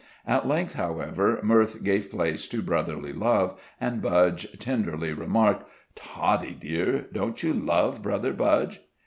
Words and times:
At 0.25 0.47
length, 0.47 0.73
however, 0.73 1.39
mirth 1.43 1.83
gave 1.83 2.09
place 2.09 2.47
to 2.47 2.63
brotherly 2.63 3.13
love, 3.13 3.61
and 3.79 4.01
Budge 4.01 4.47
tenderly 4.57 5.13
remarked: 5.13 5.69
"Toddie, 5.93 6.57
dear, 6.59 7.01
don't 7.13 7.43
you 7.43 7.53
love 7.53 8.01
Brother 8.01 8.33
Budge?" 8.33 8.81